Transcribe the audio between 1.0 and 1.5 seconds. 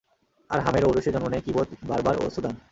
জন্ম নেয়